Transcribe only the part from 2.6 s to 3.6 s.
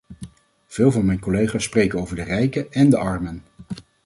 en de armen.